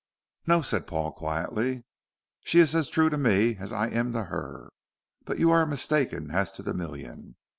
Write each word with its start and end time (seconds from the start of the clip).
"No," 0.47 0.63
said 0.63 0.87
Paul 0.87 1.11
quietly, 1.11 1.83
"she 2.43 2.57
is 2.57 2.73
as 2.73 2.89
true 2.89 3.11
to 3.11 3.19
me 3.19 3.57
as 3.57 3.71
I 3.71 3.87
am 3.89 4.13
to 4.13 4.23
her. 4.23 4.71
But 5.25 5.37
you 5.37 5.51
are 5.51 5.63
mistaken 5.67 6.31
as 6.31 6.51
to 6.53 6.63
the 6.63 6.73
million. 6.73 7.35